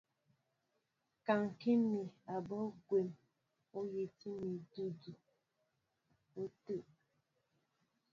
[1.25, 2.01] Kaŋkí mi
[2.33, 3.07] abɔ́ kwón
[3.77, 5.13] ú hɛ́ti mi idʉdʉ
[6.41, 6.81] ôteŋ.